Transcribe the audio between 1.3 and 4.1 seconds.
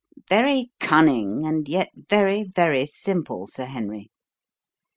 and yet very, very simple, Sir Henry.